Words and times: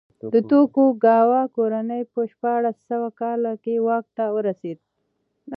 د 0.33 0.35
توکوګاوا 0.49 1.41
کورنۍ 1.55 2.01
په 2.13 2.21
شپاړس 2.31 2.77
سوه 2.89 3.09
کال 3.21 3.41
کې 3.63 3.73
واک 3.87 4.05
ته 4.17 4.25
ورسېده. 4.35 4.83